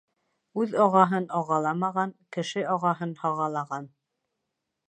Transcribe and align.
Үҙ 0.63 0.71
ағаһын 0.85 1.27
ағаламаған, 1.41 2.15
кеше 2.37 2.65
ағаһын 2.77 3.15
һағалаған. 3.23 3.87